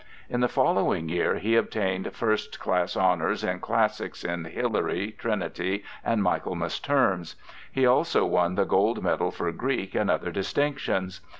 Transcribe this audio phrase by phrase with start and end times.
[0.31, 6.23] In the following year he obtained First Class Honours in Classics in Hilary, Trinity and
[6.23, 7.35] Michaelmas Terms;
[7.71, 11.21] he also won the Gold Medal for Greek and other distinctions.